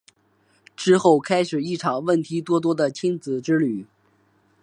[0.75, 3.85] 之后开始一场问题多多的亲子之旅。